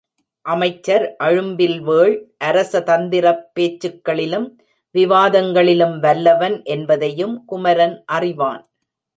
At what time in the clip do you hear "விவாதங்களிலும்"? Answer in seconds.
4.95-5.95